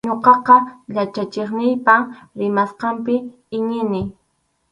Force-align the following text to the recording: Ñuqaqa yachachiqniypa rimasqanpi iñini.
Ñuqaqa 0.09 0.55
yachachiqniypa 0.95 1.95
rimasqanpi 2.39 3.15
iñini. 3.57 4.01